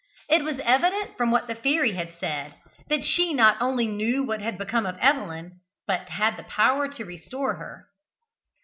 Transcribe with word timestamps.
It 0.29 0.43
was 0.43 0.59
evident, 0.63 1.15
from 1.15 1.29
what 1.29 1.45
the 1.45 1.53
fairy 1.53 1.91
had 1.91 2.13
said, 2.19 2.55
that 2.89 3.03
she 3.03 3.35
not 3.35 3.57
only 3.61 3.85
knew 3.85 4.23
what 4.23 4.41
had 4.41 4.57
become 4.57 4.87
of 4.87 4.97
Evelyn, 4.97 5.59
but 5.85 6.09
had 6.09 6.37
the 6.37 6.43
power 6.45 6.87
to 6.87 7.05
restore 7.05 7.57
her. 7.57 7.87